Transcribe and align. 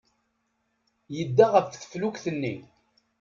Yedda 1.15 1.45
ɣef 1.53 1.67
teflukt-nni. 1.67 2.55